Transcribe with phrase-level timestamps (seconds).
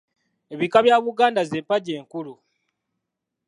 [0.53, 2.33] Ebika bya Buganda z’empagi enkulu.